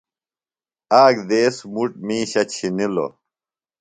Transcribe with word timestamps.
آک 1.03 1.15
دیس 1.29 1.55
مُٹ 1.73 1.91
میشہ 2.05 2.41
چِھنلوۡ۔ 2.53 3.13